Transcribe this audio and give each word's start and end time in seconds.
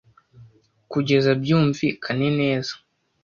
Kugeza 0.91 1.31
byumvikane 1.41 2.27
neza! 2.39 2.73